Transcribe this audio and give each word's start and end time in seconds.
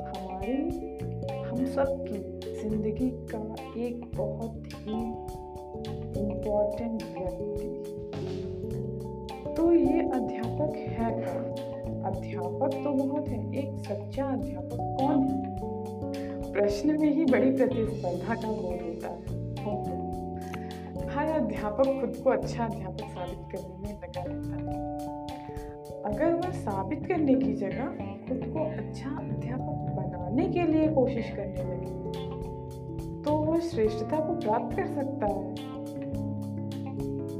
हमारी, 0.00 0.56
हम 1.42 1.66
सब 1.66 2.06
की 2.08 2.18
ज़िंदगी 2.60 3.10
का 3.10 3.40
एक 3.80 4.00
बहुत 4.16 4.62
ही 4.74 4.98
इम्पोर्टेंट 6.20 7.02
व्यक्ति। 7.02 7.68
तो 9.56 9.72
ये 9.72 10.00
अध्यापक 10.00 10.76
है 10.76 11.12
अध्यापक 12.04 12.74
तो 12.84 12.90
बहुत 12.92 13.28
है, 13.28 13.58
एक 13.58 13.70
सच्चा 13.78 14.24
अध्यापक 14.24 14.96
कौन 15.00 15.22
है? 15.22 16.52
प्रश्न 16.52 17.00
में 17.00 17.14
ही 17.14 17.24
बड़ी 17.24 17.50
प्रतिस्पर्धा 17.50 18.34
का 18.34 18.48
बोध 18.48 18.82
होता 18.82 19.08
है। 19.08 19.36
हर 21.08 21.28
अध्यापक 21.40 21.86
खुद 22.00 22.16
को 22.24 22.30
अच्छा 22.30 22.64
अध्यापक 22.64 23.04
साबित 23.04 23.40
करने 23.52 23.76
में 23.82 23.94
लगा 23.94 24.22
रहता 24.22 24.56
है। 24.56 24.62
अगर 26.04 26.34
वह 26.34 26.50
साबित 26.50 27.06
करने 27.06 27.34
की 27.34 27.52
जगह 27.54 27.84
खुद 28.28 28.40
को 28.52 28.62
अच्छा 28.62 29.10
अध्यापक 29.10 29.92
बनाने 29.96 30.48
के 30.48 30.62
लिए 30.62 30.88
कोशिश 30.88 31.30
करने 31.30 31.62
लगे। 31.64 33.22
तो 33.22 33.36
वह 33.36 33.60
श्रेष्ठता 33.60 34.20
को 34.20 34.34
प्राप्त 34.34 34.76
कर 34.76 34.86
सकता 34.86 35.26
है। 35.26 35.44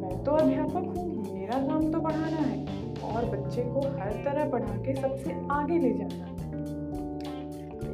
मैं 0.00 0.24
तो 0.24 0.32
अध्यापक 0.32 0.96
हूँ, 0.96 1.06
मेरा 1.34 1.58
काम 1.58 1.90
तो 1.92 2.00
पढ़ाना 2.00 2.40
है, 2.40 2.58
और 3.04 3.24
बच्चे 3.26 3.62
को 3.62 3.80
हर 3.80 4.12
तरह 4.24 4.50
पढ़ा 4.50 4.76
के 4.76 4.94
सबसे 4.94 5.36
आगे 5.50 5.78
ले 5.78 5.92
जाना 5.92 6.24
है। 6.24 6.32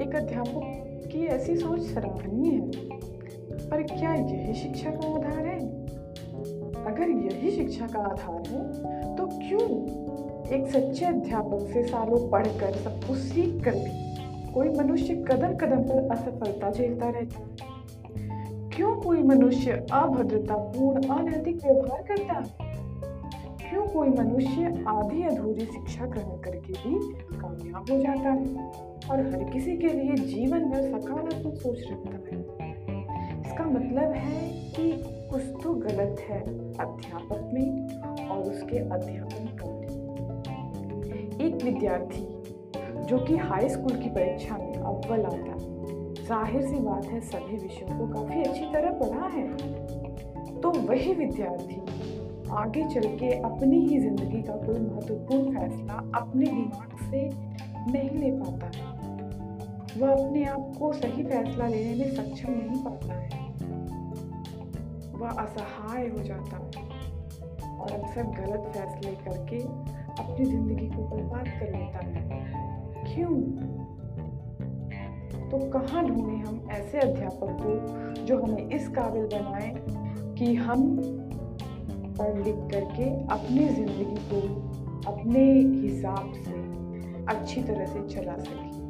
एक 0.01 0.15
अध्यापक 0.15 1.09
की 1.13 1.25
ऐसी 1.27 1.57
सोच 1.57 1.81
सराहनीय 1.81 2.51
है, 2.53 2.61
पर 3.71 3.83
क्या 3.83 4.15
यही 4.15 4.55
शिक्षा 4.55 4.91
का 4.91 5.09
आधार 5.09 5.47
है? 5.47 5.59
अगर 6.87 7.09
यही 7.11 7.51
शिक्षा 7.51 7.87
का 7.87 8.01
आधार 8.01 8.43
है 8.49 9.17
तो 9.17 9.27
क्यों 9.29 9.69
एक 10.49 10.67
सच्चे 10.67 11.05
अध्यापक 11.05 11.59
से 11.73 11.83
सालों 11.83 12.31
पढ़कर 12.31 12.73
सब 12.73 13.05
कुछ 13.05 13.19
सीख 13.19 13.65
कर 13.65 13.75
भी 13.75 14.09
कोई 14.53 14.69
मनुष्य 14.69 15.15
कदम 15.15 15.57
कदम 15.57 15.83
पर 15.83 16.09
असफलता 16.13 16.71
झेलता 16.71 17.09
रहता 17.09 17.39
है। 17.39 17.69
क्यों 18.71 18.97
कोई 18.97 19.23
मनुष्य 19.23 19.87
अभद्रतापूर्ण, 19.93 21.09
अनैतिक 21.09 21.57
व्यवहार 21.57 22.03
करता 22.03 22.33
है? 22.33 22.75
क्यों 23.71 23.87
कोई 23.87 24.09
मनुष्य 24.09 24.85
आधी 24.89 25.23
अधूरी 25.23 25.61
शिक्षा 25.61 26.07
ग्रहण 26.07 26.37
करके 26.37 26.73
भी 26.73 26.95
कामयाब 27.37 27.87
हो 27.91 27.99
जाता 27.99 28.31
है? 28.31 28.71
और 29.11 29.27
हर 29.27 29.45
किसी 29.45 29.77
के 29.77 29.89
लिए 29.89 30.15
जीवन 30.15 30.61
में 30.69 30.83
सकारात्मक 30.83 31.55
सोच 31.55 31.79
रखता 31.91 32.37
है। 32.37 32.41
इसका 33.41 33.65
मतलब 33.65 34.13
है 34.13 34.49
कि 34.51 35.05
कुछ 35.31 35.43
तो 35.63 35.75
गलत 35.75 36.17
है 36.21 36.41
अध्यापक 36.69 37.51
में 37.55 37.89
और 38.29 38.39
उसके 38.39 38.79
अध्यापन 38.79 39.49
एक 39.49 39.78
विद्यार्थी, 41.65 42.27
जो 43.05 43.19
कि 43.19 43.37
हाई 43.37 43.69
स्कूल 43.69 43.97
की 43.97 44.09
परीक्षा 44.09 44.57
में 44.57 44.75
अव्वल 44.75 45.25
आता 45.25 45.57
ज़ाहिर 46.29 46.63
सी 46.63 46.79
बात 46.79 47.05
है, 47.07 47.21
सभी 47.21 47.57
विषयों 47.57 47.99
को 47.99 48.07
काफ़ी 48.15 48.43
अच्छी 48.43 48.65
तरह 48.65 48.91
पढ़ा 48.91 49.27
है। 49.27 49.47
तो 50.61 50.71
वही 50.71 51.15
विद्यार्थी, 51.15 51.77
आगे 52.51 52.83
चल 52.85 53.09
के 53.17 53.31
अपनी 53.39 53.79
ही 53.81 53.99
ज़िंदगी 54.01 54.43
का 54.43 54.53
कोई 54.57 54.81
महत्वपूर्ण 54.81 55.59
फैसला 55.59 55.95
अपने 56.21 56.47
दिमाग 56.47 56.97
से 57.11 57.23
नहीं 57.93 58.11
ले 58.11 58.31
पाता 58.31 58.67
है। 58.67 58.87
वह 59.99 60.13
अपने 60.13 60.45
आप 60.45 60.73
को 60.79 60.93
सही 60.93 61.23
फैसला 61.25 61.67
लेने 61.67 61.95
में 61.95 62.15
सक्षम 62.15 62.53
नहीं 62.53 62.83
पाता 62.85 63.15
है। 63.15 63.47
वह 65.13 65.29
असहाय 65.29 66.09
हो 66.09 66.23
जाता 66.23 66.57
है 66.57 66.87
और 67.71 67.93
अक्सर 67.93 68.23
गलत 68.23 68.73
फैसले 68.77 69.13
करके 69.25 69.59
क्यों? 73.19 73.37
तो 75.51 75.59
कहाँ 75.71 76.05
ढूंढे 76.07 76.37
हम 76.37 76.69
ऐसे 76.71 76.99
अध्यापक 76.99 77.57
को 77.63 78.25
जो 78.25 78.43
हमें 78.43 78.71
इस 78.71 78.89
काबिल 78.89 79.25
बनाए 79.25 79.75
कि 80.39 80.55
हम 80.55 80.97
पढ़ 82.19 82.37
लिख 82.45 82.57
करके 82.57 83.05
अपनी 83.27 83.69
ज़िंदगी 83.69 84.17
को 84.31 84.41
अपने 85.11 85.45
हिसाब 85.81 86.33
से 86.33 86.53
अच्छी 87.25 87.63
तरह 87.63 87.87
से 87.87 88.09
चला 88.09 88.37
सकें। 88.39 88.88